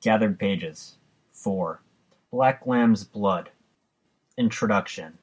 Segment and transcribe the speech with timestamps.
[0.00, 0.96] Gathered Pages
[1.32, 1.82] 4
[2.30, 3.50] Black Lamb's Blood
[4.38, 5.18] Introduction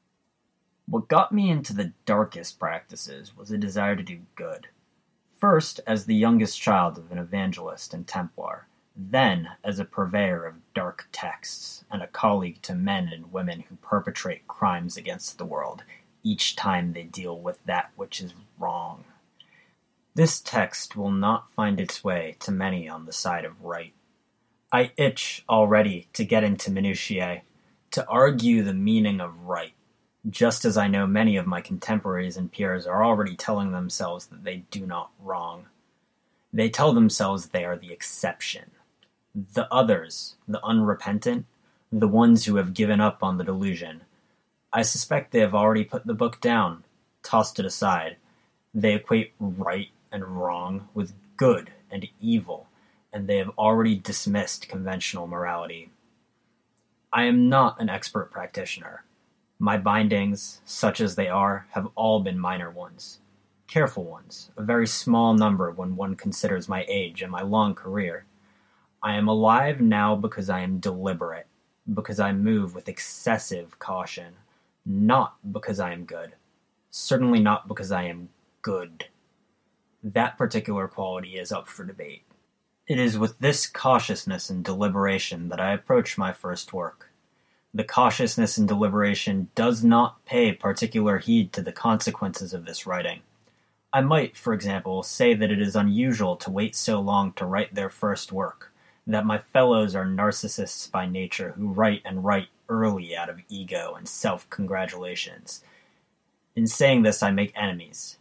[0.86, 4.68] What got me into the darkest practices was a desire to do good.
[5.40, 10.54] First, as the youngest child of an evangelist and Templar, then as a purveyor of
[10.74, 15.82] dark texts and a colleague to men and women who perpetrate crimes against the world
[16.22, 19.04] each time they deal with that which is wrong.
[20.14, 23.94] This text will not find its way to many on the side of right.
[24.72, 27.42] I itch already to get into minutiae,
[27.92, 29.72] to argue the meaning of right,
[30.28, 34.44] just as I know many of my contemporaries and peers are already telling themselves that
[34.44, 35.66] they do not wrong.
[36.52, 38.72] They tell themselves they are the exception.
[39.34, 41.46] The others, the unrepentant,
[41.92, 44.02] the ones who have given up on the delusion,
[44.72, 46.84] I suspect they have already put the book down,
[47.22, 48.16] tossed it aside.
[48.74, 52.68] They equate right and wrong with good and evil,
[53.12, 55.90] and they have already dismissed conventional morality.
[57.12, 59.04] I am not an expert practitioner.
[59.58, 63.18] My bindings, such as they are, have all been minor ones.
[63.66, 68.24] Careful ones, a very small number when one considers my age and my long career.
[69.02, 71.46] I am alive now because I am deliberate,
[71.92, 74.34] because I move with excessive caution,
[74.84, 76.34] not because I am good.
[76.90, 78.28] Certainly not because I am
[78.62, 79.06] good.
[80.02, 82.24] That particular quality is up for debate.
[82.86, 87.10] It is with this cautiousness and deliberation that I approach my first work.
[87.72, 93.20] The cautiousness and deliberation does not pay particular heed to the consequences of this writing.
[93.92, 97.74] I might, for example, say that it is unusual to wait so long to write
[97.74, 98.69] their first work,
[99.14, 103.94] that my fellows are narcissists by nature who write and write early out of ego
[103.96, 105.62] and self-congratulations.
[106.54, 108.18] In saying this I make enemies,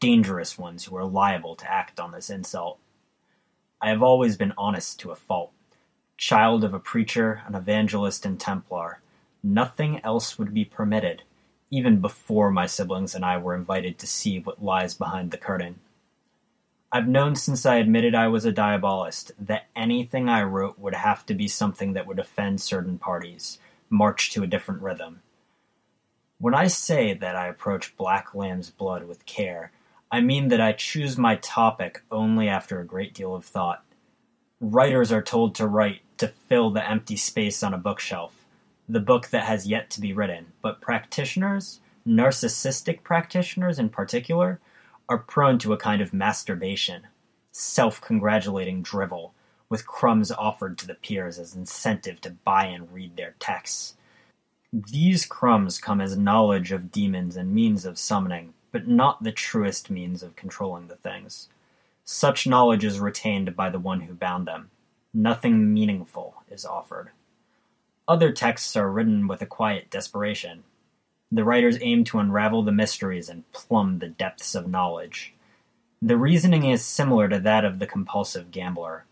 [0.00, 2.78] dangerous ones who are liable to act on this insult.
[3.80, 5.52] I have always been honest to a fault.
[6.16, 9.00] Child of a preacher, an evangelist and Templar,
[9.42, 11.22] nothing else would be permitted,
[11.70, 15.80] even before my siblings and I were invited to see what lies behind the curtain.
[16.90, 21.26] I've known since I admitted I was a diabolist that anything I wrote would have
[21.26, 23.58] to be something that would offend certain parties,
[23.90, 25.20] march to a different rhythm.
[26.38, 29.70] When I say that I approach Black Lamb's blood with care,
[30.10, 33.84] I mean that I choose my topic only after a great deal of thought.
[34.58, 38.46] Writers are told to write to fill the empty space on a bookshelf,
[38.88, 44.58] the book that has yet to be written, but practitioners, narcissistic practitioners in particular,
[45.08, 47.06] are prone to a kind of masturbation,
[47.52, 49.32] self-congratulating drivel,
[49.68, 53.94] with crumbs offered to the peers as incentive to buy and read their texts.
[54.72, 59.90] These crumbs come as knowledge of demons and means of summoning, but not the truest
[59.90, 61.48] means of controlling the things.
[62.04, 64.70] Such knowledge is retained by the one who bound them.
[65.14, 67.10] Nothing meaningful is offered.
[68.06, 70.64] Other texts are written with a quiet desperation.
[71.30, 75.34] The writers aim to unravel the mysteries and plumb the depths of knowledge.
[76.00, 79.04] The reasoning is similar to that of the compulsive gambler.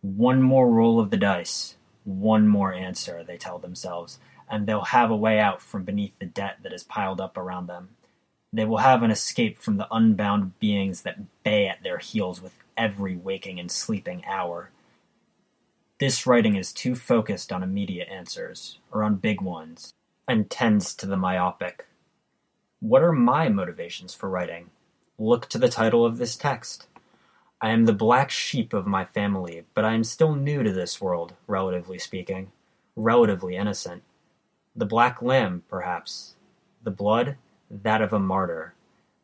[0.00, 5.10] One more roll of the dice, one more answer, they tell themselves, and they'll have
[5.10, 7.90] a way out from beneath the debt that is piled up around them.
[8.52, 12.54] They will have an escape from the unbound beings that bay at their heels with
[12.76, 14.70] every waking and sleeping hour.
[15.98, 19.92] This writing is too focused on immediate answers, or on big ones,
[20.30, 21.88] and tends to the myopic.
[22.78, 24.70] What are my motivations for writing?
[25.18, 26.86] Look to the title of this text.
[27.60, 31.00] I am the black sheep of my family, but I am still new to this
[31.00, 32.52] world, relatively speaking,
[32.94, 34.04] relatively innocent.
[34.76, 36.36] The black lamb, perhaps.
[36.80, 37.36] The blood,
[37.68, 38.74] that of a martyr.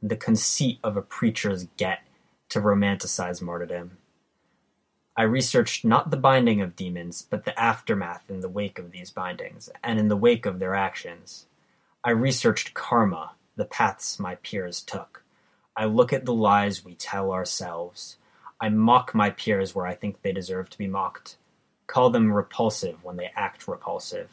[0.02, 2.00] The conceit of a preacher's get
[2.48, 3.98] to romanticize martyrdom.
[5.18, 9.10] I researched not the binding of demons, but the aftermath in the wake of these
[9.10, 11.46] bindings, and in the wake of their actions.
[12.04, 15.22] I researched karma, the paths my peers took.
[15.74, 18.18] I look at the lies we tell ourselves.
[18.60, 21.36] I mock my peers where I think they deserve to be mocked,
[21.86, 24.28] call them repulsive when they act repulsive.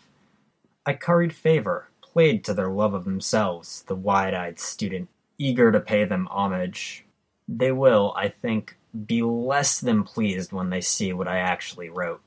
[0.85, 5.07] I curried favor, played to their love of themselves, the wide-eyed student,
[5.37, 7.05] eager to pay them homage.
[7.47, 12.21] They will, I think, be less than pleased when they see what I actually wrote.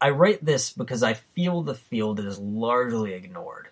[0.00, 3.68] I write this because I feel the field is largely ignored.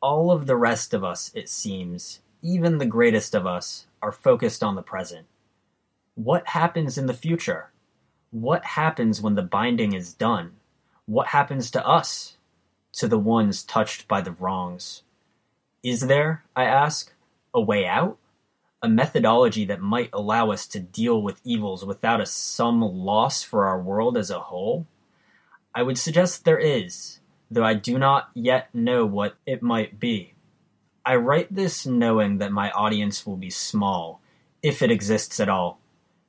[0.00, 4.62] All of the rest of us, it seems, even the greatest of us, are focused
[4.62, 5.26] on the present.
[6.14, 7.70] What happens in the future?
[8.30, 10.52] What happens when the binding is done?
[11.04, 12.36] What happens to us?
[12.94, 15.02] To the ones touched by the wrongs?
[15.82, 17.12] Is there, I ask,
[17.52, 18.18] a way out?
[18.82, 23.66] A methodology that might allow us to deal with evils without a some loss for
[23.66, 24.86] our world as a whole?
[25.74, 30.32] I would suggest there is, though I do not yet know what it might be.
[31.04, 34.20] I write this knowing that my audience will be small,
[34.62, 35.78] if it exists at all.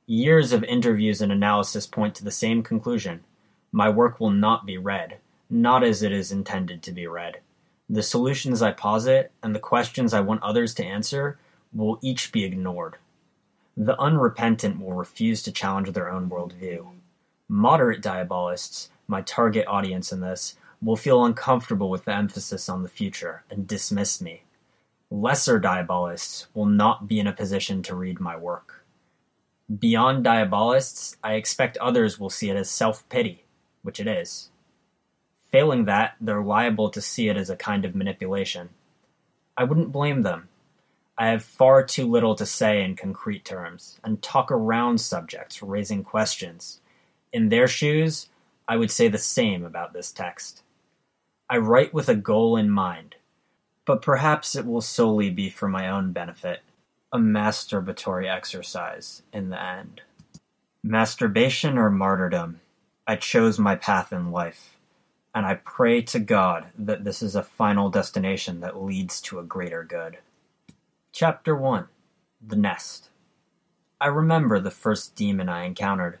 [0.06, 3.24] Years of interviews and analysis point to the same conclusion.
[3.70, 7.40] My work will not be read, not as it is intended to be read.
[7.88, 11.38] The solutions I posit and the questions I want others to answer
[11.72, 12.96] will each be ignored.
[13.76, 16.86] The unrepentant will refuse to challenge their own worldview.
[17.48, 22.88] Moderate diabolists my target audience in this, will feel uncomfortable with the emphasis on the
[22.88, 24.42] future and dismiss me.
[25.10, 28.84] Lesser diabolists will not be in a position to read my work.
[29.78, 33.44] Beyond diabolists, I expect others will see it as self pity,
[33.82, 34.48] which it is.
[35.50, 38.70] Failing that, they're liable to see it as a kind of manipulation.
[39.56, 40.48] I wouldn't blame them.
[41.18, 46.02] I have far too little to say in concrete terms, and talk around subjects, raising
[46.02, 46.80] questions.
[47.32, 48.28] In their shoes,
[48.66, 50.62] I would say the same about this text.
[51.50, 53.16] I write with a goal in mind,
[53.84, 56.60] but perhaps it will solely be for my own benefit,
[57.12, 60.00] a masturbatory exercise in the end.
[60.82, 62.60] Masturbation or martyrdom,
[63.06, 64.76] I chose my path in life,
[65.34, 69.44] and I pray to God that this is a final destination that leads to a
[69.44, 70.18] greater good.
[71.14, 71.88] Chapter 1
[72.40, 73.10] The Nest
[74.00, 76.20] I remember the first demon I encountered.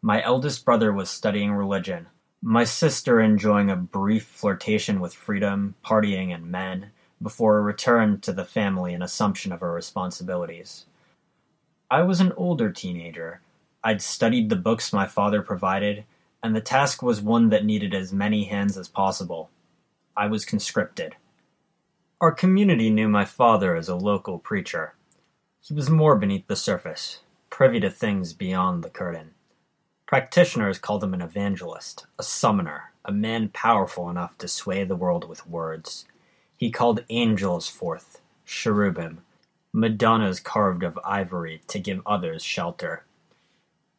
[0.00, 2.06] My eldest brother was studying religion,
[2.40, 8.32] my sister enjoying a brief flirtation with freedom, partying, and men, before a return to
[8.32, 10.86] the family and assumption of her responsibilities.
[11.90, 13.42] I was an older teenager.
[13.84, 16.04] I'd studied the books my father provided,
[16.42, 19.50] and the task was one that needed as many hands as possible.
[20.16, 21.14] I was conscripted.
[22.24, 24.94] Our community knew my father as a local preacher.
[25.60, 29.32] He was more beneath the surface, privy to things beyond the curtain.
[30.06, 35.28] Practitioners called him an evangelist, a summoner, a man powerful enough to sway the world
[35.28, 36.06] with words.
[36.56, 39.20] He called angels forth, cherubim,
[39.74, 43.04] madonnas carved of ivory to give others shelter.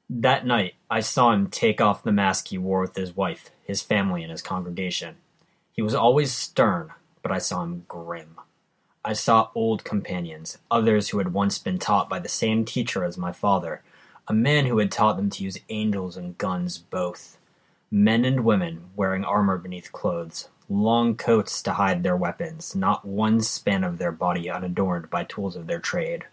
[0.10, 3.84] That night I saw him take off the mask he wore with his wife, his
[3.84, 5.18] family, and his congregation.
[5.74, 6.92] He was always stern,
[7.26, 8.36] but I saw him grim.
[9.04, 13.18] I saw old companions, others who had once been taught by the same teacher as
[13.18, 13.82] my father,
[14.28, 17.40] a man who had taught them to use angels and guns both.
[17.90, 23.42] Men and women wearing armor beneath clothes, long coats to hide their weapons, not one
[23.42, 26.26] span of their body unadorned by tools of their trade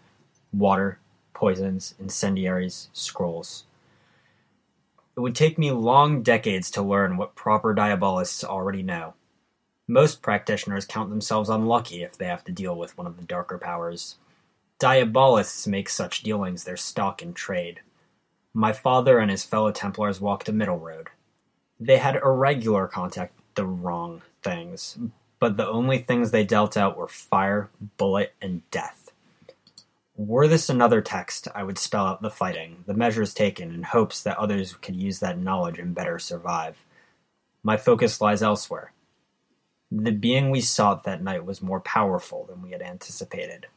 [0.53, 0.99] water,
[1.33, 3.63] poisons, incendiaries, scrolls.
[5.17, 9.15] It would take me long decades to learn what proper diabolists already know.
[9.93, 13.59] Most practitioners count themselves unlucky if they have to deal with one of the darker
[13.59, 14.15] powers.
[14.79, 17.81] Diabolists make such dealings their stock in trade.
[18.55, 21.09] My father and his fellow Templars walked a middle road.
[21.79, 24.97] They had irregular contact with the wrong things,
[25.37, 29.11] but the only things they dealt out were fire, bullet, and death.
[30.15, 34.23] Were this another text, I would spell out the fighting, the measures taken, in hopes
[34.23, 36.83] that others could use that knowledge and better survive.
[37.61, 38.91] My focus lies elsewhere.
[39.95, 43.67] The being we sought that night was more powerful than we had anticipated.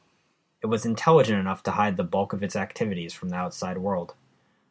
[0.62, 4.14] It was intelligent enough to hide the bulk of its activities from the outside world.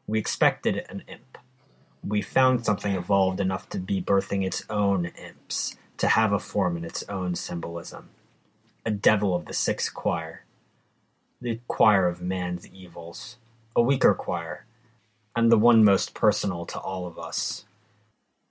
[0.07, 1.37] We expected an imp.
[2.03, 6.77] We found something evolved enough to be birthing its own imps, to have a form
[6.77, 8.09] in its own symbolism.
[8.83, 10.45] A devil of the sixth choir.
[11.39, 13.37] The choir of man's evils.
[13.75, 14.65] A weaker choir,
[15.35, 17.65] and the one most personal to all of us.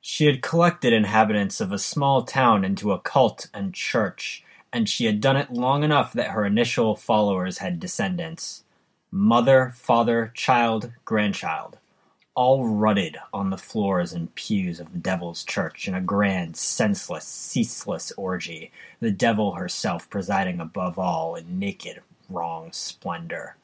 [0.06, 5.06] She had collected inhabitants of a small town into a cult and church, and she
[5.06, 8.64] had done it long enough that her initial followers had descendants
[9.10, 11.78] mother, father, child, grandchild,
[12.34, 17.24] all rutted on the floors and pews of the devil's church in a grand, senseless,
[17.24, 18.70] ceaseless orgy,
[19.00, 23.56] the devil herself presiding above all in naked, wrong splendor.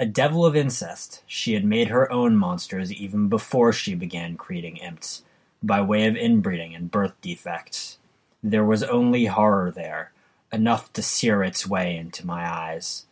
[0.00, 4.78] A devil of incest, she had made her own monsters even before she began creating
[4.78, 5.22] imps,
[5.62, 7.98] by way of inbreeding and birth defects.
[8.42, 10.12] There was only horror there,
[10.52, 13.06] enough to sear its way into my eyes.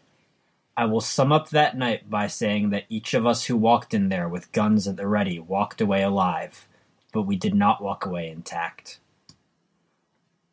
[0.76, 4.08] I will sum up that night by saying that each of us who walked in
[4.08, 6.66] there with guns at the ready walked away alive,
[7.12, 8.98] but we did not walk away intact.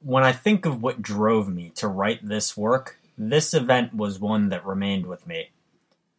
[0.02, 4.50] When I think of what drove me to write this work, this event was one
[4.50, 5.50] that remained with me.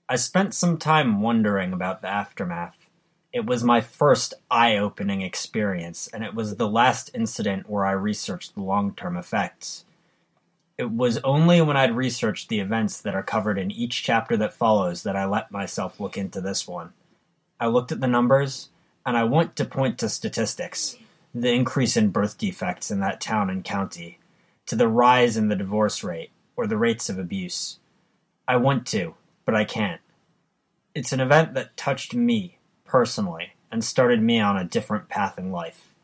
[0.08, 2.87] I spent some time wondering about the aftermath.
[3.32, 7.92] It was my first eye opening experience, and it was the last incident where I
[7.92, 9.84] researched the long term effects.
[10.78, 14.54] It was only when I'd researched the events that are covered in each chapter that
[14.54, 16.92] follows that I let myself look into this one.
[17.60, 18.70] I looked at the numbers,
[19.04, 20.96] and I want to point to statistics
[21.34, 24.18] the increase in birth defects in that town and county,
[24.66, 27.78] to the rise in the divorce rate, or the rates of abuse.
[28.46, 30.00] I want to, but I can't.
[30.94, 32.57] It's an event that touched me
[32.88, 35.94] personally and started me on a different path in life.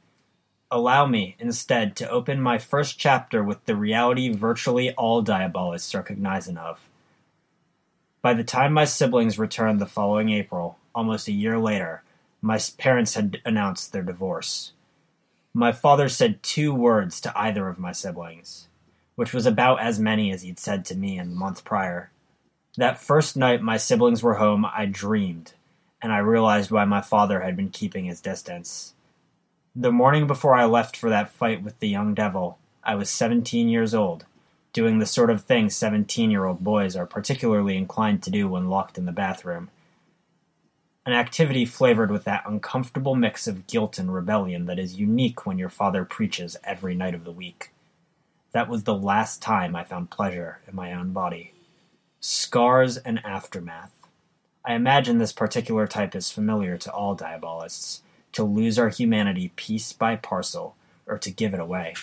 [0.70, 6.02] Allow me, instead, to open my first chapter with the reality virtually all diabolists are
[6.02, 6.88] cognizant of.
[8.22, 12.02] By the time my siblings returned the following April, almost a year later,
[12.40, 14.72] my parents had announced their divorce.
[15.52, 18.68] My father said two words to either of my siblings,
[19.14, 22.10] which was about as many as he'd said to me in the month prior.
[22.76, 25.52] That first night my siblings were home, I dreamed
[26.04, 28.92] and I realized why my father had been keeping his distance.
[29.74, 33.70] The morning before I left for that fight with the young devil, I was 17
[33.70, 34.26] years old,
[34.74, 38.68] doing the sort of thing 17 year old boys are particularly inclined to do when
[38.68, 39.70] locked in the bathroom.
[41.06, 45.56] An activity flavored with that uncomfortable mix of guilt and rebellion that is unique when
[45.56, 47.70] your father preaches every night of the week.
[48.52, 51.54] That was the last time I found pleasure in my own body.
[52.20, 54.03] Scars and aftermath.
[54.64, 58.02] I imagine this particular type is familiar to all diabolists
[58.32, 61.94] to lose our humanity piece by parcel, or to give it away.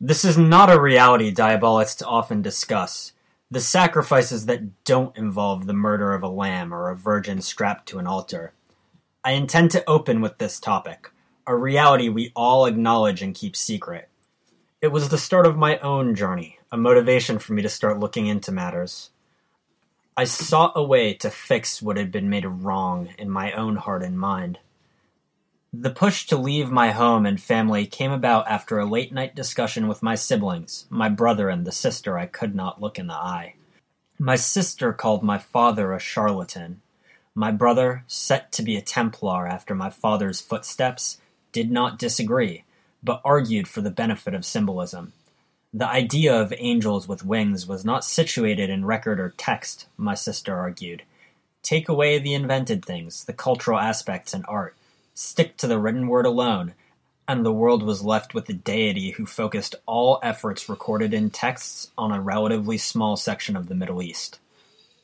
[0.00, 3.12] This is not a reality diabolists often discuss.
[3.50, 7.98] The sacrifices that don't involve the murder of a lamb or a virgin strapped to
[7.98, 8.52] an altar.
[9.24, 11.10] I intend to open with this topic,
[11.46, 14.08] a reality we all acknowledge and keep secret.
[14.80, 18.28] It was the start of my own journey, a motivation for me to start looking
[18.28, 19.10] into matters.
[20.18, 24.02] I sought a way to fix what had been made wrong in my own heart
[24.02, 24.58] and mind.
[25.72, 29.86] The push to leave my home and family came about after a late night discussion
[29.86, 33.54] with my siblings, my brother and the sister I could not look in the eye.
[34.18, 36.80] My sister called my father a charlatan.
[37.36, 41.20] My brother, set to be a Templar after my father's footsteps,
[41.52, 42.64] did not disagree,
[43.04, 45.12] but argued for the benefit of symbolism.
[45.74, 50.56] The idea of angels with wings was not situated in record or text, my sister
[50.56, 51.02] argued.
[51.62, 54.74] Take away the invented things, the cultural aspects and art,
[55.12, 56.72] stick to the written word alone,
[57.28, 61.90] and the world was left with a deity who focused all efforts recorded in texts
[61.98, 64.40] on a relatively small section of the Middle East.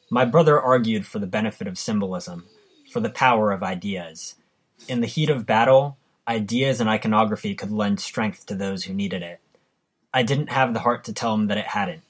[0.08, 2.46] My brother argued for the benefit of symbolism,
[2.90, 4.36] for the power of ideas.
[4.88, 9.22] In the heat of battle, ideas and iconography could lend strength to those who needed
[9.22, 9.40] it.
[10.14, 12.02] I didn't have the heart to tell him that it hadn't.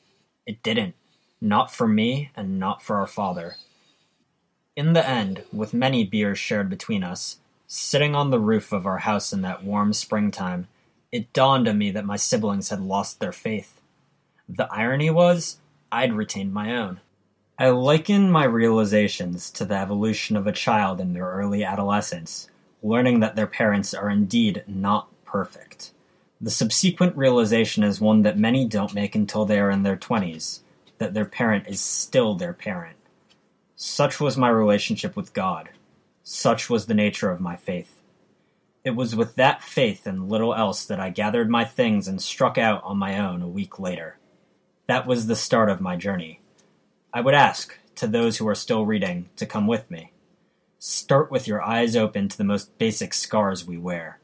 [0.44, 0.94] It didn't.
[1.40, 3.56] Not for me, and not for our father.
[4.76, 8.99] In the end, with many beers shared between us, sitting on the roof of our
[8.99, 10.68] house in that warm springtime,
[11.11, 13.80] it dawned on me that my siblings had lost their faith.
[14.50, 15.56] The irony was,
[15.90, 17.00] I'd retained my own.
[17.58, 22.50] I liken my realizations to the evolution of a child in their early adolescence,
[22.82, 25.93] learning that their parents are indeed not perfect.
[26.44, 30.62] The subsequent realization is one that many don't make until they are in their twenties,
[30.98, 32.98] that their parent is still their parent.
[33.76, 35.70] Such was my relationship with God.
[36.22, 37.98] Such was the nature of my faith.
[38.84, 42.58] It was with that faith and little else that I gathered my things and struck
[42.58, 44.18] out on my own a week later.
[44.86, 46.42] That was the start of my journey.
[47.10, 50.12] I would ask, to those who are still reading, to come with me.
[50.78, 54.18] Start with your eyes open to the most basic scars we wear.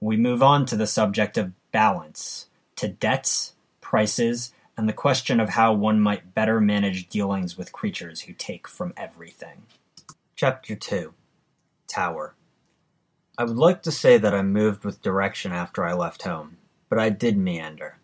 [0.00, 2.46] We move on to the subject of balance
[2.76, 8.22] to debts, prices, and the question of how one might better manage dealings with creatures
[8.22, 9.62] who take from everything.
[10.34, 11.14] Chapter 2
[11.86, 12.34] Tower
[13.38, 16.56] I would like to say that I moved with direction after I left home,
[16.88, 17.98] but I did meander.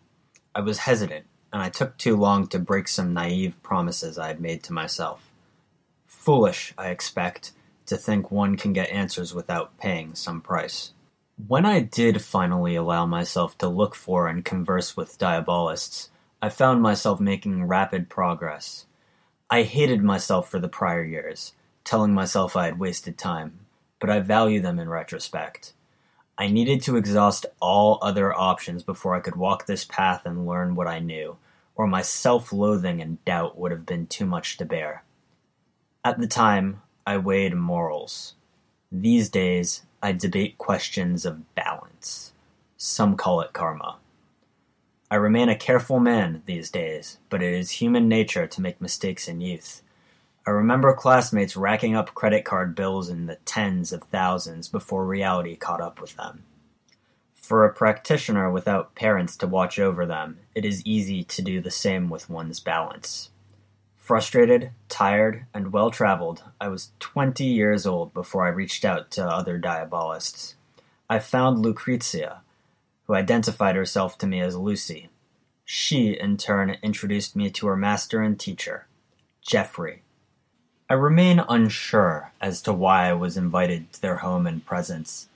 [0.53, 4.39] I was hesitant, and I took too long to break some naive promises I had
[4.39, 5.31] made to myself.
[6.05, 7.51] Foolish, I expect,
[7.87, 10.93] to think one can get answers without paying some price.
[11.35, 16.09] When I did finally allow myself to look for and converse with diabolists,
[16.43, 18.85] I found myself making rapid progress.
[19.49, 23.65] I hated myself for the prior years, telling myself I had wasted time,
[23.99, 25.73] but I value them in retrospect.
[26.37, 30.75] I needed to exhaust all other options before I could walk this path and learn
[30.75, 31.37] what I knew,
[31.75, 35.03] or my self loathing and doubt would have been too much to bear.
[36.05, 38.35] At the time, I weighed morals.
[38.91, 42.33] These days, I debate questions of balance.
[42.75, 43.99] Some call it karma.
[45.09, 49.29] I remain a careful man these days, but it is human nature to make mistakes
[49.29, 49.81] in youth.
[50.45, 55.55] I remember classmates racking up credit card bills in the tens of thousands before reality
[55.55, 56.43] caught up with them.
[57.33, 61.71] For a practitioner without parents to watch over them, it is easy to do the
[61.71, 63.29] same with one's balance.
[64.03, 69.23] Frustrated, tired, and well traveled, I was twenty years old before I reached out to
[69.25, 70.55] other diabolists.
[71.09, 72.41] I found Lucrezia,
[73.07, 75.07] who identified herself to me as Lucy.
[75.63, 78.87] She, in turn, introduced me to her master and teacher,
[79.41, 80.01] Geoffrey.
[80.89, 85.29] I remain unsure as to why I was invited to their home and presence.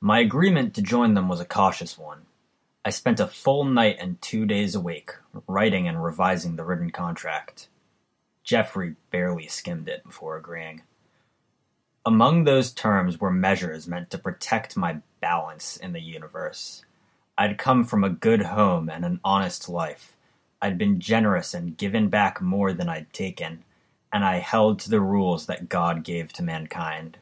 [0.00, 2.20] My agreement to join them was a cautious one.
[2.84, 5.10] I spent a full night and two days awake,
[5.48, 7.66] writing and revising the written contract.
[8.44, 10.82] Geoffrey barely skimmed it before agreeing.
[12.04, 16.84] Among those terms were measures meant to protect my balance in the universe.
[17.38, 20.12] I'd come from a good home and an honest life.
[20.60, 23.64] I'd been generous and given back more than I'd taken,
[24.12, 27.16] and I held to the rules that God gave to mankind.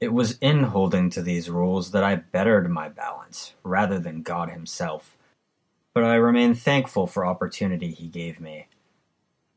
[0.00, 4.50] It was in holding to these rules that I bettered my balance, rather than God
[4.50, 5.16] Himself.
[5.92, 8.68] But I remain thankful for opportunity He gave me.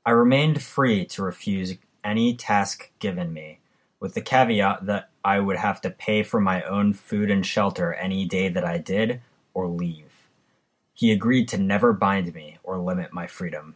[0.09, 3.59] I remained free to refuse any task given me,
[3.99, 7.93] with the caveat that I would have to pay for my own food and shelter
[7.93, 9.21] any day that I did,
[9.53, 10.11] or leave.
[10.95, 13.75] He agreed to never bind me or limit my freedom.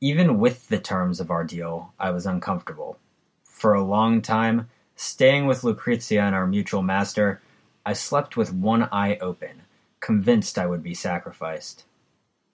[0.00, 2.96] Even with the terms of our deal, I was uncomfortable.
[3.42, 7.42] For a long time, staying with Lucrezia and our mutual master,
[7.84, 9.62] I slept with one eye open,
[9.98, 11.86] convinced I would be sacrificed.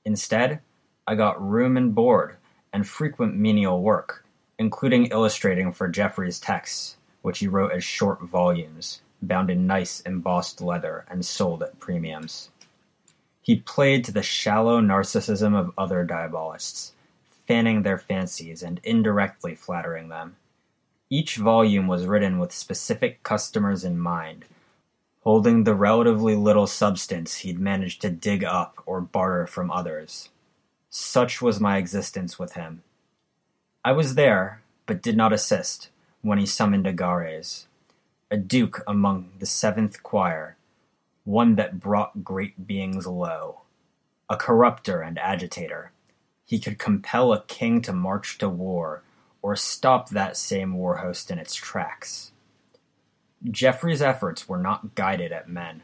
[0.07, 0.61] Instead,
[1.07, 2.39] I got room and board,
[2.75, 4.25] and frequent menial work,
[4.59, 10.61] including illustrating for Geoffrey's texts, which he wrote as short volumes, bound in nice embossed
[10.61, 12.51] leather and sold at premiums.
[13.41, 16.95] He played to the shallow narcissism of other diabolists,
[17.47, 20.35] fanning their fancies and indirectly flattering them.
[21.09, 24.47] Each volume was written with specific customers in mind,
[25.21, 30.31] holding the relatively little substance he'd managed to dig up or barter from others.
[30.97, 32.85] Such was my existence with him.
[33.85, 35.89] I was there, but did not assist,
[36.23, 37.67] when he summoned Agares,
[38.31, 40.57] a duke among the seventh choir,
[41.25, 43.63] one that brought great beings low,
[44.31, 45.91] a corrupter and agitator.
[46.47, 49.03] He could compel a king to march to war,
[49.43, 52.31] or stop that same war host in its tracks.
[53.43, 55.83] Geoffrey's efforts were not guided at men.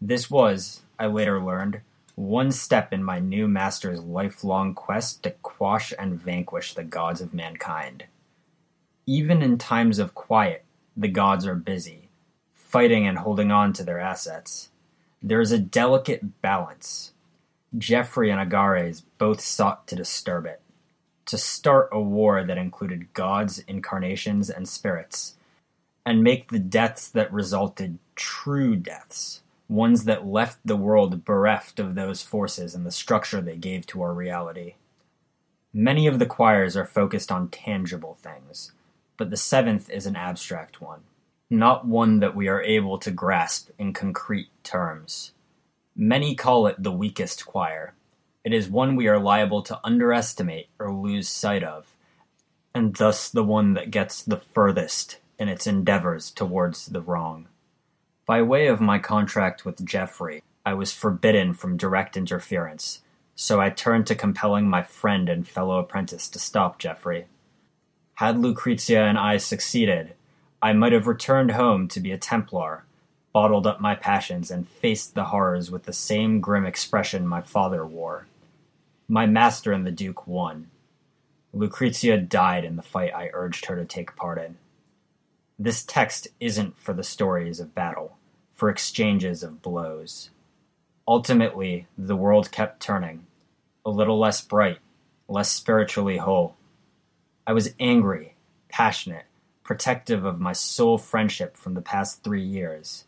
[0.00, 1.82] This was, I later learned,
[2.14, 7.32] one step in my new master's lifelong quest to quash and vanquish the gods of
[7.32, 8.04] mankind.
[9.06, 10.64] Even in times of quiet,
[10.96, 12.10] the gods are busy,
[12.52, 14.68] fighting and holding on to their assets.
[15.22, 17.12] There is a delicate balance.
[17.76, 20.60] Geoffrey and Agares both sought to disturb it,
[21.26, 25.36] to start a war that included gods, incarnations, and spirits,
[26.04, 29.41] and make the deaths that resulted true deaths
[29.72, 34.02] ones that left the world bereft of those forces and the structure they gave to
[34.02, 34.74] our reality.
[35.72, 38.72] Many of the choirs are focused on tangible things,
[39.16, 41.00] but the seventh is an abstract one,
[41.48, 45.32] not one that we are able to grasp in concrete terms.
[45.96, 47.94] Many call it the weakest choir.
[48.44, 51.94] It is one we are liable to underestimate or lose sight of,
[52.74, 57.48] and thus the one that gets the furthest in its endeavors towards the wrong.
[58.24, 63.02] By way of my contract with Geoffrey, I was forbidden from direct interference,
[63.34, 67.26] so I turned to compelling my friend and fellow apprentice to stop Geoffrey.
[68.14, 70.14] Had Lucrezia and I succeeded,
[70.62, 72.84] I might have returned home to be a Templar,
[73.32, 77.84] bottled up my passions, and faced the horrors with the same grim expression my father
[77.84, 78.28] wore.
[79.08, 80.70] My master and the Duke won.
[81.52, 84.58] Lucrezia died in the fight I urged her to take part in.
[85.62, 88.16] This text isn't for the stories of battle
[88.52, 90.30] for exchanges of blows.
[91.06, 93.26] Ultimately, the world kept turning,
[93.86, 94.80] a little less bright,
[95.28, 96.56] less spiritually whole.
[97.46, 98.34] I was angry,
[98.70, 99.26] passionate,
[99.62, 103.04] protective of my soul friendship from the past three years.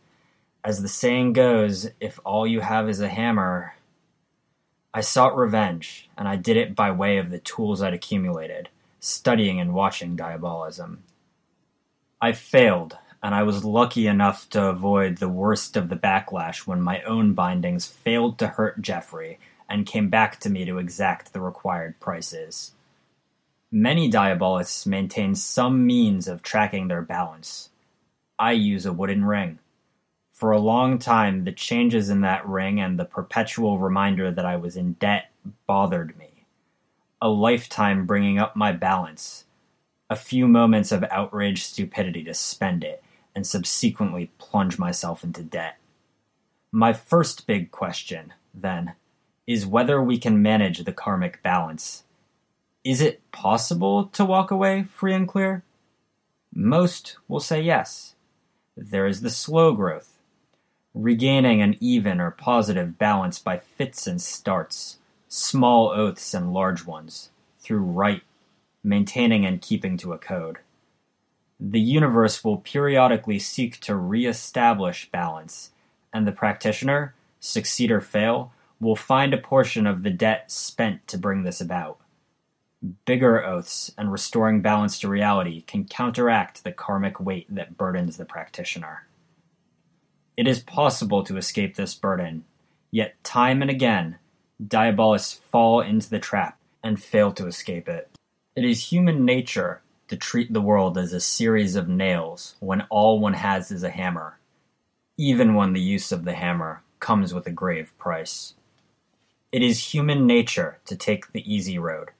[0.62, 3.75] As the saying goes, if all you have is a hammer.
[4.95, 8.69] I sought revenge, and I did it by way of the tools I'd accumulated,
[9.01, 11.03] studying and watching diabolism.
[12.25, 16.81] I failed, and I was lucky enough to avoid the worst of the backlash when
[16.81, 21.43] my own bindings failed to hurt Geoffrey and came back to me to exact the
[21.43, 22.73] required prices.
[23.71, 27.69] Many diabolists maintain some means of tracking their balance.
[28.39, 29.59] I use a wooden ring.
[30.33, 34.57] For a long time, the changes in that ring and the perpetual reminder that I
[34.57, 35.31] was in debt
[35.67, 36.47] bothered me.
[37.21, 39.45] A lifetime bringing up my balance,
[40.11, 43.03] a few moments of outraged stupidity to spend it,
[43.35, 45.79] and subsequently plunge myself into debt.
[46.71, 48.95] My first big question, then,
[49.47, 52.05] is whether we can manage the karmic balance.
[52.85, 55.64] Is it possible to walk away free and clear?
[56.55, 58.14] Most will say yes.
[58.77, 60.19] There is the slow growth,
[60.95, 67.31] regaining an even or positive balance by fits and starts, small oaths and large ones,
[67.59, 68.23] through right,
[68.85, 70.59] maintaining and keeping to a code.
[71.59, 75.70] The universe will periodically seek to re-establish balance,
[76.12, 81.18] and the practitioner, succeed or fail, will find a portion of the debt spent to
[81.18, 81.99] bring this about.
[83.07, 88.27] Bigger oaths and restoring balance to reality can counteract the karmic weight that burdens the
[88.27, 89.07] practitioner.
[90.37, 92.44] It is possible to escape this burden,
[92.90, 94.18] yet time and again,
[94.66, 98.11] diabolists fall into the trap and fail to escape it.
[98.57, 103.19] It is human nature to treat the world as a series of nails when all
[103.19, 104.38] one has is a hammer,
[105.17, 108.55] even when the use of the hammer comes with a grave price.
[109.51, 112.11] It is human nature to take the easy road.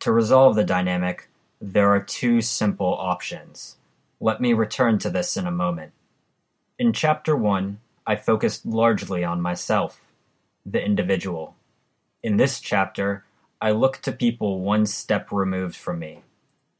[0.00, 3.76] To resolve the dynamic, there are two simple options.
[4.20, 5.92] Let me return to this in a moment.
[6.78, 10.02] In Chapter 1, I focused largely on myself,
[10.66, 11.56] the individual.
[12.22, 13.24] In this chapter,
[13.62, 16.24] I look to people one step removed from me,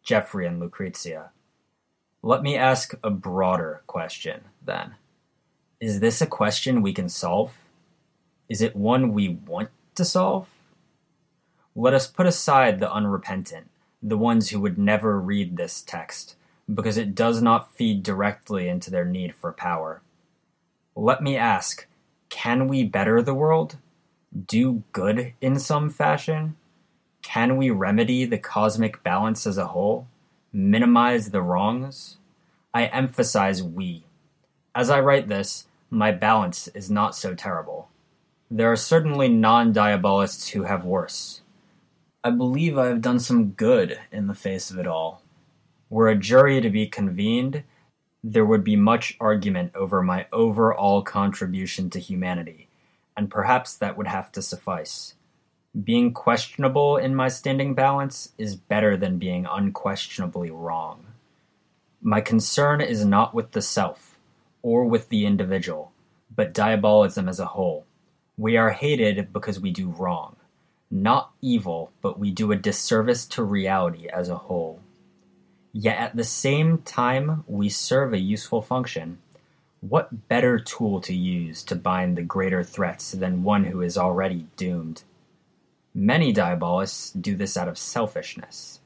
[0.02, 1.30] Geoffrey and Lucrezia.
[2.24, 4.96] Let me ask a broader question, then.
[5.80, 7.52] Is this a question we can solve?
[8.48, 10.48] Is it one we want to solve?
[11.76, 13.70] Let us put aside the unrepentant,
[14.02, 16.34] the ones who would never read this text,
[16.74, 20.02] because it does not feed directly into their need for power.
[20.96, 21.86] Let me ask
[22.28, 23.76] can we better the world?
[24.48, 26.56] Do good in some fashion?
[27.22, 30.08] Can we remedy the cosmic balance as a whole?
[30.52, 32.18] Minimize the wrongs?
[32.74, 34.04] I emphasize we.
[34.74, 37.88] As I write this, my balance is not so terrible.
[38.50, 41.42] There are certainly non diabolists who have worse.
[42.24, 45.22] I believe I have done some good in the face of it all.
[45.90, 47.64] Were a jury to be convened,
[48.24, 52.68] there would be much argument over my overall contribution to humanity,
[53.16, 55.14] and perhaps that would have to suffice.
[55.80, 61.06] Being questionable in my standing balance is better than being unquestionably wrong.
[62.02, 64.18] My concern is not with the self,
[64.60, 65.92] or with the individual,
[66.34, 67.86] but diabolism as a whole.
[68.36, 70.36] We are hated because we do wrong.
[70.90, 74.80] Not evil, but we do a disservice to reality as a whole.
[75.72, 79.20] Yet at the same time, we serve a useful function.
[79.80, 84.48] What better tool to use to bind the greater threats than one who is already
[84.56, 85.04] doomed?
[85.94, 88.80] Many diabolists do this out of selfishness.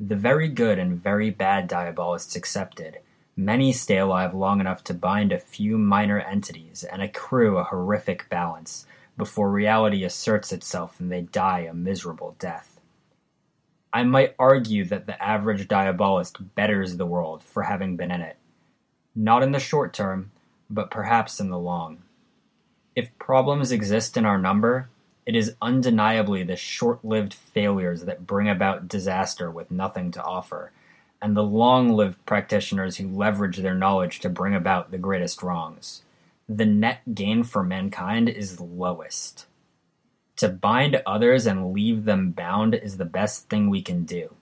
[0.00, 2.98] The very good and very bad diabolists excepted,
[3.36, 8.28] many stay alive long enough to bind a few minor entities and accrue a horrific
[8.28, 12.80] balance before reality asserts itself and they die a miserable death.
[13.92, 18.36] I might argue that the average diabolist betters the world for having been in it.
[19.14, 20.32] Not in the short term,
[20.68, 22.02] but perhaps in the long.
[22.96, 24.88] If problems exist in our number,
[25.24, 30.72] it is undeniably the short-lived failures that bring about disaster with nothing to offer,
[31.20, 36.02] and the long-lived practitioners who leverage their knowledge to bring about the greatest wrongs.
[36.48, 39.46] The net gain for mankind is lowest.
[40.36, 44.34] To bind others and leave them bound is the best thing we can do.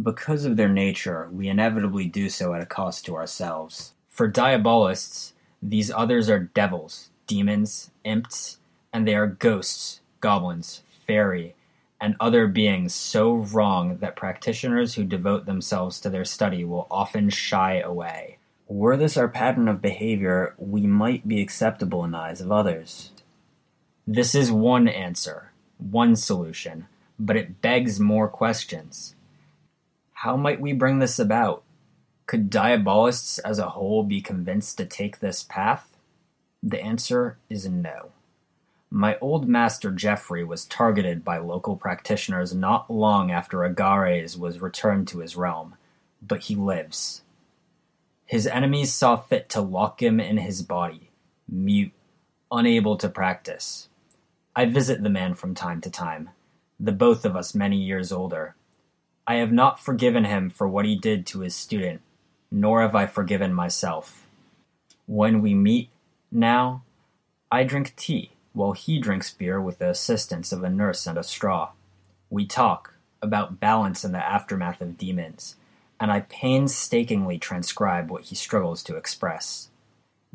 [0.00, 3.94] Because of their nature, we inevitably do so at a cost to ourselves.
[4.08, 8.58] For diabolists, these others are devils, demons, imps,
[8.92, 11.54] and they are ghosts goblins, fairy,
[12.00, 17.28] and other beings so wrong that practitioners who devote themselves to their study will often
[17.28, 18.38] shy away.
[18.68, 23.10] Were this our pattern of behavior, we might be acceptable in the eyes of others.
[24.06, 26.86] This is one answer, one solution,
[27.18, 29.14] but it begs more questions.
[30.12, 31.62] How might we bring this about?
[32.26, 35.96] Could diabolists as a whole be convinced to take this path?
[36.62, 38.10] The answer is no.
[38.90, 45.08] My old master Geoffrey was targeted by local practitioners not long after Agares was returned
[45.08, 45.74] to his realm,
[46.22, 47.22] but he lives.
[48.24, 51.10] His enemies saw fit to lock him in his body,
[51.46, 51.92] mute,
[52.50, 53.88] unable to practice.
[54.56, 56.30] I visit the man from time to time,
[56.80, 58.54] the both of us many years older.
[59.26, 62.00] I have not forgiven him for what he did to his student,
[62.50, 64.26] nor have I forgiven myself.
[65.04, 65.90] When we meet,
[66.32, 66.84] now,
[67.52, 71.22] I drink tea while he drinks beer with the assistance of a nurse and a
[71.22, 71.70] straw.
[72.30, 75.56] We talk about balance in the aftermath of demons,
[76.00, 79.70] and I painstakingly transcribe what he struggles to express.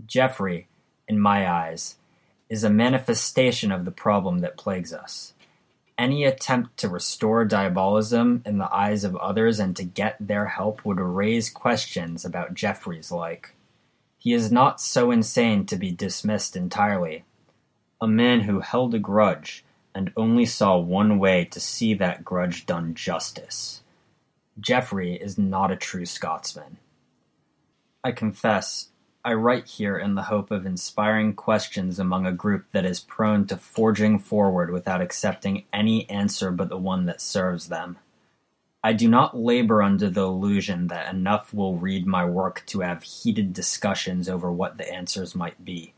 [0.06, 0.68] Geoffrey,
[1.08, 1.98] in my eyes,
[2.50, 5.34] is a manifestation of the problem that plagues us.
[5.98, 10.84] Any attempt to restore diabolism in the eyes of others and to get their help
[10.84, 13.54] would raise questions about Geoffrey's like.
[14.18, 17.24] He is not so insane to be dismissed entirely.
[18.04, 19.64] A man who held a grudge
[19.96, 23.82] and only saw one way to see that grudge done justice.
[24.60, 26.80] Geoffrey is not a true Scotsman.
[28.04, 28.90] I confess,
[29.24, 33.48] I write here in the hope of inspiring questions among a group that is prone
[33.48, 38.00] to forging forward without accepting any answer but the one that serves them.
[38.84, 43.04] I do not labor under the illusion that enough will read my work to have
[43.04, 45.94] heated discussions over what the answers might be.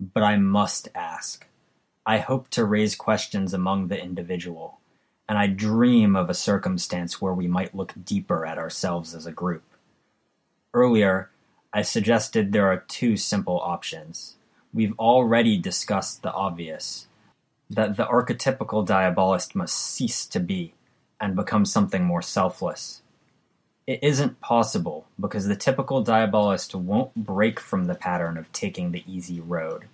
[0.00, 1.46] But I must ask.
[2.06, 4.80] I hope to raise questions among the individual,
[5.28, 9.32] and I dream of a circumstance where we might look deeper at ourselves as a
[9.32, 9.62] group.
[10.72, 11.30] Earlier,
[11.72, 14.36] I suggested there are two simple options.
[14.72, 17.06] We've already discussed the obvious
[17.68, 20.74] that the archetypical diabolist must cease to be
[21.20, 22.99] and become something more selfless.
[23.90, 29.02] It isn't possible because the typical diabolist won't break from the pattern of taking the
[29.04, 29.86] easy road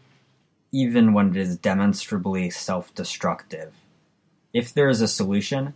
[0.71, 3.73] even when it is demonstrably self-destructive.
[4.53, 5.73] If there is a solution,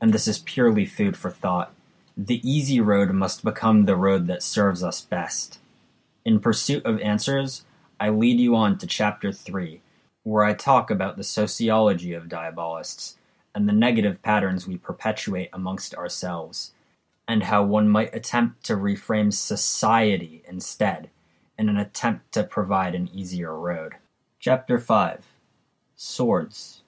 [0.00, 1.72] and this is purely food for thought,
[2.16, 5.60] the easy road must become the road that serves us best.
[6.24, 7.64] In pursuit of answers,
[8.00, 9.80] I lead you on to chapter 3,
[10.24, 13.16] where I talk about the sociology of diabolists
[13.54, 16.72] and the negative patterns we perpetuate amongst ourselves,
[17.28, 21.10] and how one might attempt to reframe society instead
[21.58, 23.94] in an attempt to provide an easier road.
[24.38, 25.26] Chapter 5
[25.94, 26.82] Swords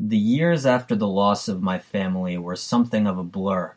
[0.00, 3.74] The years after the loss of my family were something of a blur.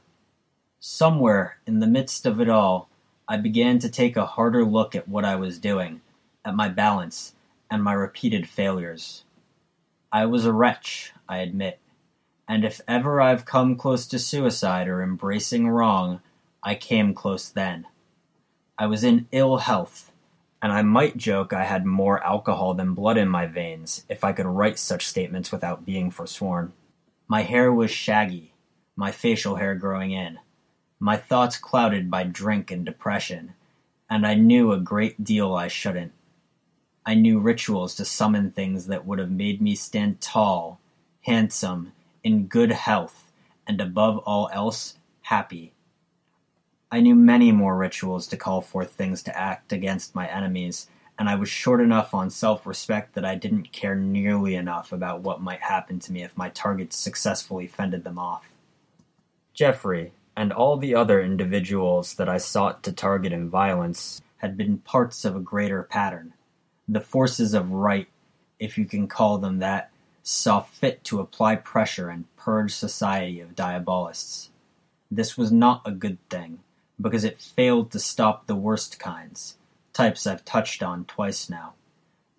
[0.80, 2.90] Somewhere in the midst of it all,
[3.28, 6.02] I began to take a harder look at what I was doing,
[6.46, 7.36] at my balance,
[7.70, 9.26] and my repeated failures.
[10.12, 11.80] I was a wretch, I admit,
[12.50, 16.20] and if ever I've come close to suicide or embracing wrong,
[16.64, 17.86] I came close then.
[18.76, 20.12] I was in ill health
[20.60, 24.34] and I might joke I had more alcohol than blood in my veins if I
[24.34, 26.74] could write such statements without being forsworn.
[27.28, 28.52] My hair was shaggy,
[28.96, 30.40] my facial hair growing in,
[31.00, 33.54] my thoughts clouded by drink and depression,
[34.10, 36.14] and I knew a great deal I shouldn't.
[37.06, 40.80] I knew rituals to summon things that would have made me stand tall,
[41.22, 43.32] handsome, in good health,
[43.68, 45.74] and above all else, happy.
[46.92, 50.88] I knew many more rituals to call forth things to act against my enemies,
[51.20, 55.22] and I was short enough on self respect that I didn't care nearly enough about
[55.22, 58.50] what might happen to me if my targets successfully fended them off.
[59.54, 64.78] Geoffrey, and all the other individuals that I sought to target in violence, had been
[64.80, 66.34] parts of a greater pattern.
[66.88, 68.08] The forces of right,
[68.58, 69.92] if you can call them that,
[70.30, 74.52] saw fit to apply pressure and purge society of diabolists.
[75.10, 76.60] This was not a good thing
[77.02, 79.58] because it failed to stop the worst kinds,
[79.92, 81.74] types I've touched on twice now.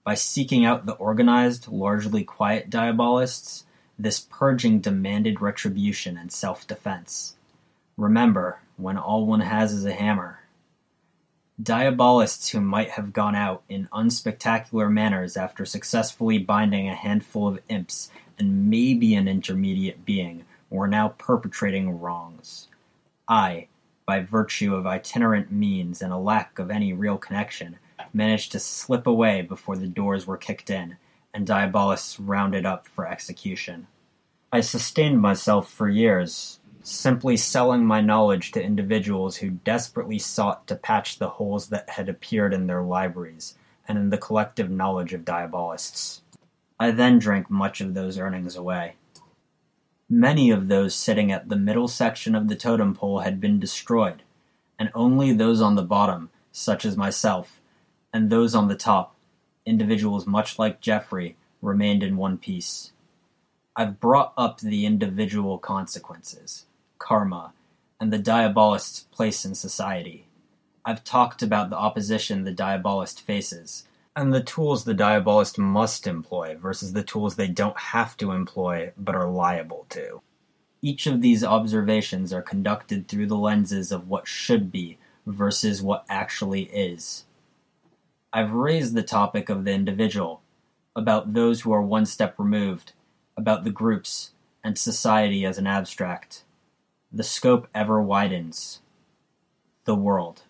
[0.04, 3.64] By seeking out the organized, largely quiet diabolists,
[3.98, 7.34] this purging demanded retribution and self defense.
[7.96, 10.39] Remember, when all one has is a hammer.
[11.60, 17.60] Diabolists who might have gone out in unspectacular manners after successfully binding a handful of
[17.68, 22.68] imps and maybe an intermediate being were now perpetrating wrongs.
[23.28, 23.66] I,
[24.06, 27.78] by virtue of itinerant means and a lack of any real connection,
[28.12, 30.96] managed to slip away before the doors were kicked in,
[31.34, 33.88] and Diabolists rounded up for execution.
[34.52, 36.59] I sustained myself for years,
[36.90, 42.08] simply selling my knowledge to individuals who desperately sought to patch the holes that had
[42.08, 46.22] appeared in their libraries and in the collective knowledge of Diabolists.
[46.78, 48.96] I then drank much of those earnings away.
[50.08, 54.22] Many of those sitting at the middle section of the totem pole had been destroyed,
[54.78, 57.60] and only those on the bottom, such as myself,
[58.12, 59.14] and those on the top,
[59.64, 62.90] individuals much like Geoffrey, remained in one piece.
[63.76, 66.66] I've brought up the individual consequences,
[67.00, 67.52] karma,
[67.98, 70.28] and the diabolist's place in society.
[70.84, 76.56] I've talked about the opposition the diabolist faces, and the tools the diabolist must employ
[76.56, 80.22] versus the tools they don't have to employ but are liable to.
[80.82, 86.06] Each of these observations are conducted through the lenses of what should be versus what
[86.08, 87.24] actually is.
[88.32, 90.42] I've raised the topic of the individual,
[90.96, 92.92] about those who are one step removed,
[93.36, 94.32] about the groups,
[94.62, 96.44] and society as an abstract.
[97.12, 98.82] The scope ever widens.
[99.84, 100.42] The world.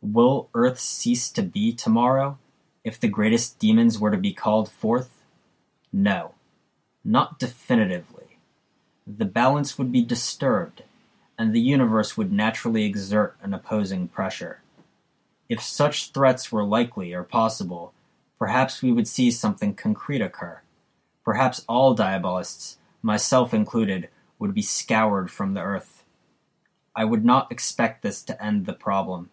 [0.00, 2.38] Will Earth cease to be tomorrow
[2.84, 5.22] if the greatest demons were to be called forth?
[5.92, 6.32] No,
[7.04, 8.38] not definitively.
[9.06, 10.84] The balance would be disturbed,
[11.36, 14.62] and the universe would naturally exert an opposing pressure.
[15.50, 17.92] If such threats were likely or possible,
[18.38, 20.62] perhaps we would see something concrete occur.
[21.26, 24.08] Perhaps all diabolists, myself included,
[24.44, 26.04] would be scoured from the earth.
[26.94, 29.30] I would not expect this to end the problem.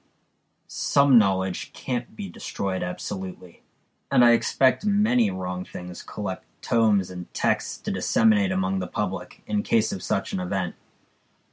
[0.67, 3.61] Some knowledge can't be destroyed absolutely,
[4.09, 9.41] and I expect many wrong things collect tomes and texts to disseminate among the public
[9.45, 10.75] in case of such an event.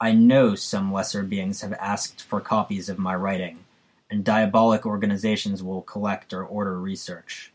[0.00, 3.64] I know some lesser beings have asked for copies of my writing,
[4.08, 7.52] and diabolic organizations will collect or order research.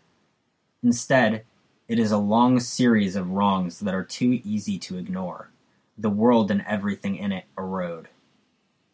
[0.84, 1.46] Instead,
[1.88, 5.53] it is a long series of wrongs that are too easy to ignore.
[5.98, 8.08] The world and everything in it erode.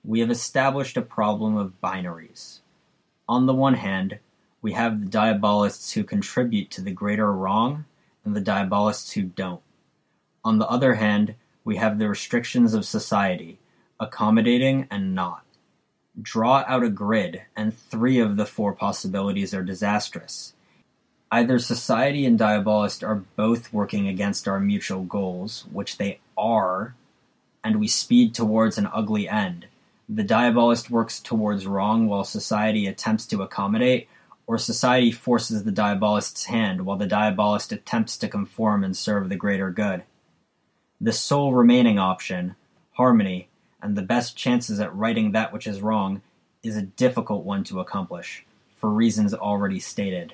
[0.04, 2.60] We have established a problem of binaries.
[3.28, 4.20] On the one hand,
[4.62, 7.86] we have the diabolists who contribute to the greater wrong
[8.26, 9.62] and the diabolists who don't.
[10.44, 13.60] On the other hand, we have the restrictions of society,
[14.00, 15.44] accommodating and not.
[16.22, 20.54] Draw out a grid, and three of the four possibilities are disastrous.
[21.32, 26.95] Either society and diabolist are both working against our mutual goals, which they are,
[27.63, 29.67] and we speed towards an ugly end.
[30.08, 34.08] The diabolist works towards wrong while society attempts to accommodate,
[34.47, 39.36] or society forces the diabolist's hand while the diabolist attempts to conform and serve the
[39.36, 40.04] greater good.
[40.99, 42.56] The sole remaining option,
[42.93, 43.49] harmony,
[43.82, 46.21] and the best chances at righting that which is wrong,
[46.63, 48.43] is a difficult one to accomplish,
[48.78, 50.34] for reasons already stated.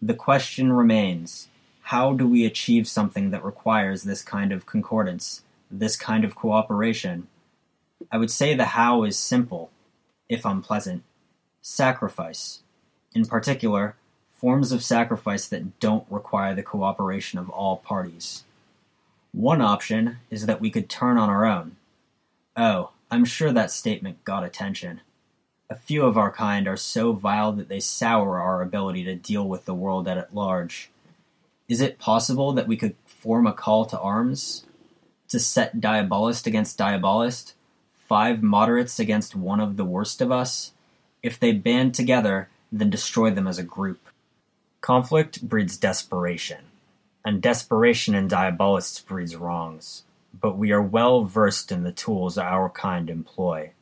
[0.00, 1.48] The question remains
[1.86, 7.28] how do we achieve something that requires this kind of concordance, this kind of cooperation?
[8.10, 9.70] I would say the how is simple,
[10.28, 11.04] if unpleasant.
[11.62, 12.60] Sacrifice
[13.16, 13.96] in particular,
[14.30, 18.44] forms of sacrifice that don't require the cooperation of all parties.
[19.32, 21.76] One option is that we could turn on our own.
[22.56, 25.00] Oh, I'm sure that statement got attention.
[25.70, 29.48] A few of our kind are so vile that they sour our ability to deal
[29.48, 30.90] with the world at large.
[31.68, 34.64] Is it possible that we could form a call to arms?
[35.28, 37.54] To set diabolist against diabolist?
[38.08, 40.72] Five moderates against one of the worst of us?
[41.22, 44.08] If they band together, then destroy them as a group.
[44.80, 46.66] Conflict breeds desperation,
[47.24, 50.04] and desperation in diabolists breeds wrongs,
[50.38, 53.72] but we are well versed in the tools our kind employ.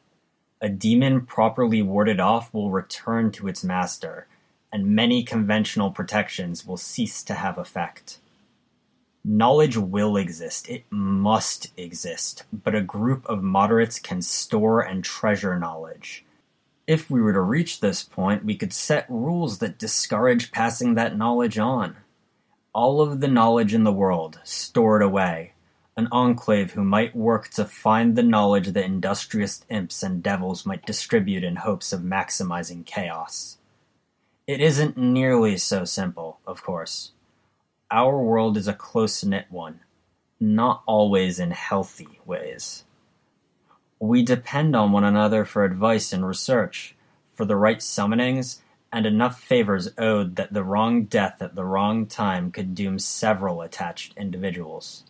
[0.63, 4.27] A demon properly warded off will return to its master,
[4.75, 8.19] and many conventional protections will cease to have effect.
[9.25, 15.59] Knowledge will exist, it must exist, but a group of moderates can store and treasure
[15.59, 16.27] knowledge
[16.87, 21.17] if we were to reach this point, we could set rules that discourage passing that
[21.17, 21.97] knowledge on.
[22.75, 25.53] All of the knowledge in the world, stored away.
[25.97, 30.85] An enclave who might work to find the knowledge that industrious imps and devils might
[30.85, 33.59] distribute in hopes of maximizing chaos.
[34.47, 37.13] It isn't nearly so simple, of course.
[37.91, 39.81] Our world is a close knit one,
[40.39, 42.85] not always in healthy ways.
[43.99, 46.95] We depend on one another for advice and research,
[47.33, 48.61] for the right summonings,
[48.93, 53.63] and enough favors owed that the wrong death at the wrong time could doom several
[53.63, 55.05] attached individuals.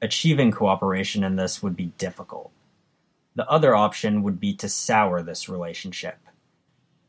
[0.00, 2.50] Achieving cooperation in this would be difficult.
[3.34, 6.16] The other option would be to sour this relationship.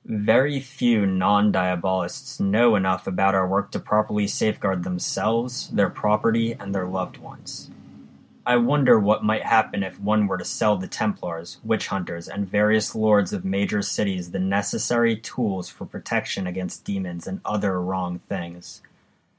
[0.03, 6.53] Very few non diabolists know enough about our work to properly safeguard themselves, their property,
[6.53, 7.69] and their loved ones.
[8.43, 12.49] I wonder what might happen if one were to sell the Templars, witch hunters, and
[12.49, 18.17] various lords of major cities the necessary tools for protection against demons and other wrong
[18.27, 18.81] things.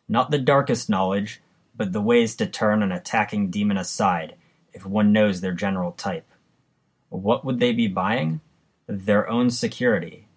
[0.08, 1.40] Not the darkest knowledge,
[1.76, 4.36] but the ways to turn an attacking demon aside,
[4.72, 6.30] if one knows their general type.
[7.08, 8.40] What would they be buying?
[8.86, 10.28] Their own security.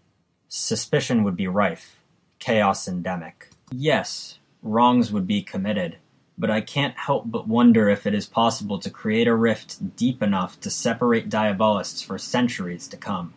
[0.48, 1.98] Suspicion would be rife,
[2.40, 3.50] chaos endemic.
[3.72, 5.98] Yes, wrongs would be committed
[6.38, 10.22] but I can't help but wonder if it is possible to create a rift deep
[10.22, 13.34] enough to separate diabolists for centuries to come.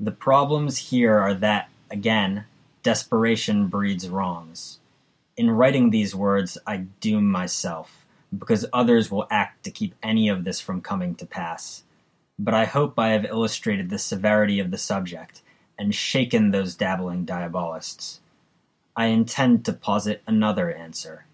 [0.00, 2.44] The problems here are that, again,
[2.82, 4.78] desperation breeds wrongs.
[5.36, 8.04] In writing these words, I doom myself,
[8.36, 11.84] because others will act to keep any of this from coming to pass.
[12.38, 15.42] But I hope I have illustrated the severity of the subject
[15.78, 18.20] and shaken those dabbling diabolists.
[18.96, 21.26] I intend to posit another answer.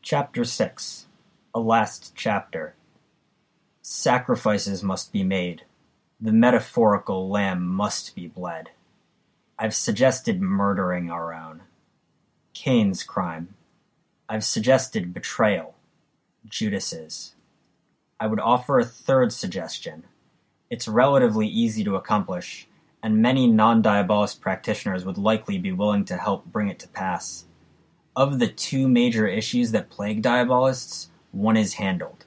[0.00, 1.06] Chapter 6
[1.54, 2.74] A Last Chapter
[3.82, 5.64] Sacrifices must be made.
[6.20, 8.70] The metaphorical lamb must be bled.
[9.58, 11.62] I've suggested murdering our own.
[12.54, 13.54] Cain's crime.
[14.28, 15.74] I've suggested betrayal.
[16.46, 17.34] Judas's.
[18.20, 20.04] I would offer a third suggestion.
[20.70, 22.67] It's relatively easy to accomplish,
[23.02, 27.44] and many non-diabolist practitioners would likely be willing to help bring it to pass.
[28.16, 32.24] Of the two major issues that plague diabolists, one is handled.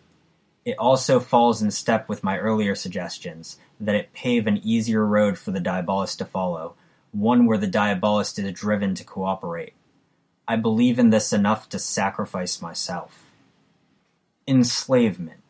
[0.63, 5.37] It also falls in step with my earlier suggestions that it pave an easier road
[5.37, 6.75] for the diabolist to follow,
[7.11, 9.73] one where the diabolist is driven to cooperate.
[10.47, 13.25] I believe in this enough to sacrifice myself.
[14.47, 15.41] Enslavement.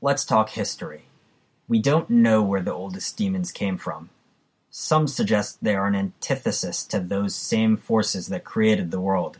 [0.00, 1.04] Let's talk history.
[1.68, 4.10] We don't know where the oldest demons came from.
[4.78, 9.38] Some suggest they are an antithesis to those same forces that created the world,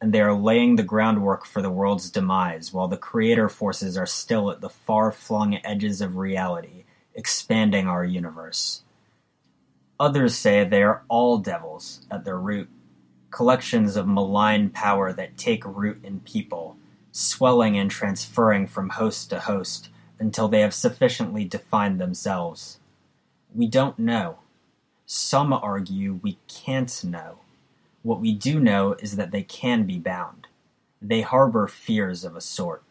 [0.00, 4.06] and they are laying the groundwork for the world's demise while the creator forces are
[4.06, 6.84] still at the far-flung edges of reality,
[7.14, 8.82] expanding our universe.
[10.00, 12.70] Others say they are all devils at their root,
[13.30, 16.78] collections of malign power that take root in people,
[17.12, 22.80] swelling and transferring from host to host until they have sufficiently defined themselves.
[23.54, 24.38] We don't know.
[25.10, 27.38] Some argue we can't know.
[28.02, 30.48] What we do know is that they can be bound.
[31.00, 32.82] They harbor fears of a sort.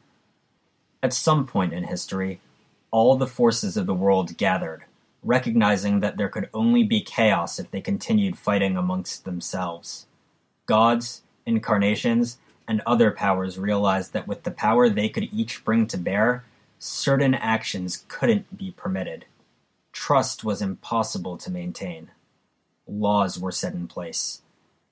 [1.04, 2.42] At some point in history,
[2.90, 4.86] all the forces of the world gathered,
[5.22, 10.08] recognizing that there could only be chaos if they continued fighting amongst themselves.
[10.66, 16.00] Gods, incarnations, and other powers realized that with the power they could each bring to
[16.00, 16.44] bear,
[16.80, 19.26] certain actions couldn't be permitted.
[20.00, 22.12] Trust was impossible to maintain.
[22.88, 24.44] Laws were set in place.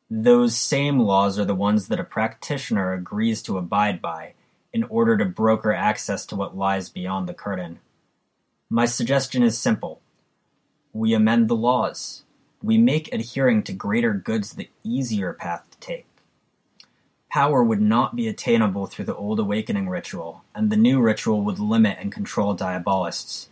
[0.09, 4.33] Those same laws are the ones that a practitioner agrees to abide by
[4.73, 7.79] in order to broker access to what lies beyond the curtain.
[8.67, 10.01] My suggestion is simple.
[10.91, 12.23] We amend the laws.
[12.63, 16.07] We make adhering to greater goods the easier path to take.
[17.29, 21.59] Power would not be attainable through the old awakening ritual, and the new ritual would
[21.59, 23.49] limit and control diabolists.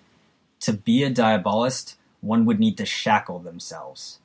[0.63, 4.19] To be a diabolist, one would need to shackle themselves.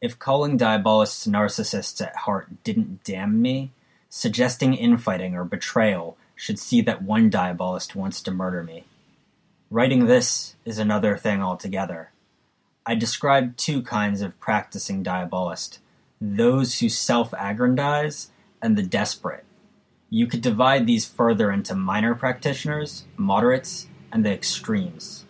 [0.00, 3.72] If calling diabolists narcissists at heart didn't damn me,
[4.08, 8.84] suggesting infighting or betrayal should see that one diabolist wants to murder me.
[9.68, 12.12] Writing this is another thing altogether.
[12.86, 15.78] I describe two kinds of practicing diabolist
[16.20, 18.30] those who self aggrandize
[18.62, 19.44] and the desperate.
[20.08, 25.24] You could divide these further into minor practitioners, moderates, and the extremes.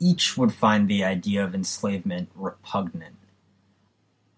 [0.00, 3.16] Each would find the idea of enslavement repugnant.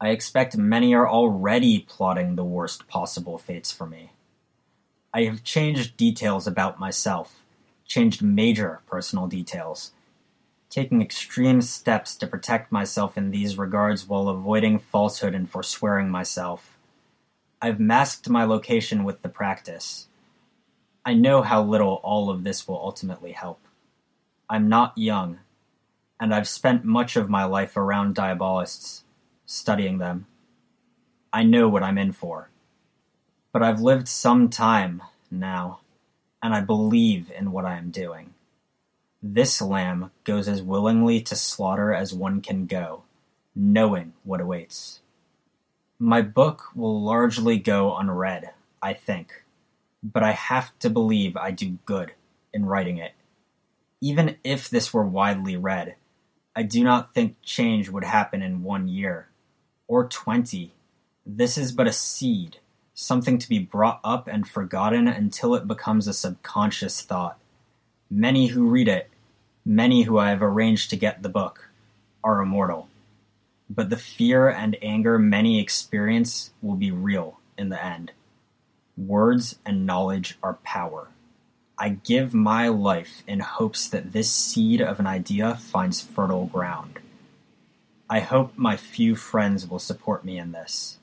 [0.01, 4.13] I expect many are already plotting the worst possible fates for me.
[5.13, 7.43] I have changed details about myself,
[7.85, 9.93] changed major personal details,
[10.71, 16.79] taking extreme steps to protect myself in these regards while avoiding falsehood and forswearing myself.
[17.61, 20.07] I've masked my location with the practice.
[21.05, 23.61] I know how little all of this will ultimately help.
[24.49, 25.41] I'm not young,
[26.21, 29.05] and I've spent much of my life around diabolists
[29.47, 30.27] studying them.
[31.33, 32.51] I know what I'm in for.
[33.53, 35.81] But I've lived some time now,
[36.43, 38.35] and I believe in what I am doing.
[39.23, 43.03] This lamb goes as willingly to slaughter as one can go,
[43.57, 45.01] knowing what awaits.
[45.99, 48.51] My book will largely go unread,
[48.83, 49.43] I think,
[50.03, 52.13] but I have to believe I do good
[52.53, 53.13] in writing it.
[54.01, 55.97] Even if this were widely read,
[56.55, 59.29] I do not think change would happen in one year
[59.87, 60.73] or twenty.
[61.25, 62.59] This is but a seed,
[62.93, 67.39] something to be brought up and forgotten until it becomes a subconscious thought.
[68.11, 69.11] Many who read it,
[69.65, 71.71] many who I have arranged to get the book,
[72.25, 72.89] are immortal.
[73.69, 78.11] But the fear and anger many experience will be real in the end.
[78.97, 81.09] Words and knowledge are power.
[81.83, 86.99] I give my life in hopes that this seed of an idea finds fertile ground.
[88.11, 90.99] I hope my few friends will support me in this.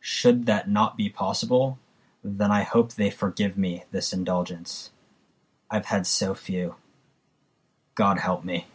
[0.00, 1.78] Should that not be possible,
[2.24, 4.92] then I hope they forgive me this indulgence.
[5.70, 6.76] I've had so few.
[7.94, 8.68] God help me.